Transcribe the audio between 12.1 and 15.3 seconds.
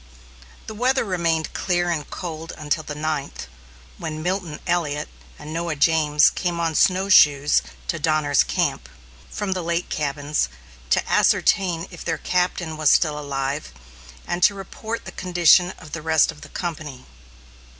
captain was still alive, and to report the